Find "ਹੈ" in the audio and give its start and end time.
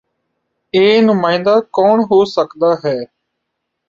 2.85-2.95